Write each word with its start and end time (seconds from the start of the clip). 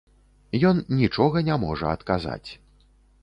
Ён 0.69 0.79
нічога 1.01 1.43
не 1.49 1.57
можа 1.65 1.91
адказаць. 1.97 2.49